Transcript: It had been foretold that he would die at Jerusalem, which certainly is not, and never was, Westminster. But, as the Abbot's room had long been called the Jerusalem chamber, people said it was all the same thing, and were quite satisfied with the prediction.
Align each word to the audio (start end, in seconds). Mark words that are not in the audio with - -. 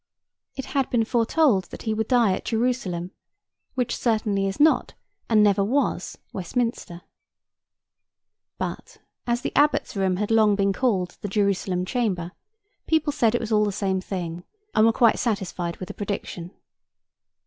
It 0.55 0.65
had 0.73 0.89
been 0.89 1.05
foretold 1.05 1.65
that 1.65 1.83
he 1.83 1.93
would 1.93 2.07
die 2.07 2.33
at 2.33 2.43
Jerusalem, 2.45 3.11
which 3.75 3.95
certainly 3.95 4.47
is 4.47 4.59
not, 4.59 4.95
and 5.29 5.43
never 5.43 5.63
was, 5.63 6.17
Westminster. 6.33 7.03
But, 8.57 8.97
as 9.27 9.41
the 9.41 9.55
Abbot's 9.55 9.95
room 9.95 10.15
had 10.15 10.31
long 10.31 10.55
been 10.55 10.73
called 10.73 11.19
the 11.21 11.27
Jerusalem 11.27 11.85
chamber, 11.85 12.31
people 12.87 13.13
said 13.13 13.35
it 13.35 13.41
was 13.41 13.51
all 13.51 13.63
the 13.63 13.71
same 13.71 14.01
thing, 14.01 14.43
and 14.73 14.87
were 14.87 14.91
quite 14.91 15.19
satisfied 15.19 15.77
with 15.77 15.87
the 15.87 15.93
prediction. 15.93 16.49